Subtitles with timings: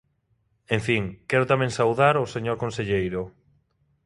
[0.75, 3.21] En fin, quero tamén saudar o señor conselleiro.